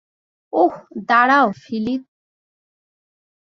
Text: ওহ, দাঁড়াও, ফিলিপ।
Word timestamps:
ওহ, 0.53 0.73
দাঁড়াও, 1.09 1.47
ফিলিপ। 1.61 2.01